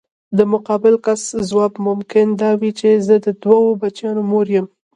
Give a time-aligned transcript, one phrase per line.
[0.37, 4.65] د مقابل کس ځواب ممکن دا وي چې زه د دوه بچیانو مور یم.